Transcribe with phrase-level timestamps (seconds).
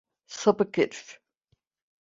[0.27, 1.19] Sapık herif.